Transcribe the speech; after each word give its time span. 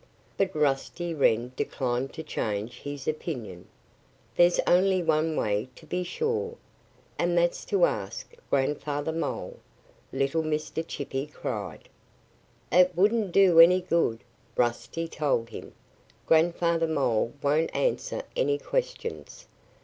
But 0.35 0.55
Rusty 0.55 1.13
Wren 1.13 1.51
declined 1.55 2.11
to 2.13 2.23
change 2.23 2.79
his 2.79 3.07
opinion. 3.07 3.67
"There's 4.35 4.59
only 4.65 5.03
one 5.03 5.35
way 5.35 5.67
to 5.75 5.85
be 5.85 6.03
sure; 6.03 6.55
and 7.19 7.37
that's 7.37 7.63
to 7.65 7.85
ask 7.85 8.35
Grandfather 8.49 9.11
Mole!" 9.11 9.59
little 10.11 10.41
Mr. 10.41 10.83
Chippy 10.87 11.27
cried. 11.27 11.87
"It 12.71 12.95
wouldn't 12.97 13.31
do 13.31 13.59
any 13.59 13.81
good," 13.81 14.23
Rusty 14.55 15.07
told 15.07 15.49
him. 15.49 15.71
"Grandfather 16.25 16.87
Mole 16.87 17.33
won't 17.43 17.69
answer 17.75 18.23
any 18.35 18.57
questions. 18.57 19.45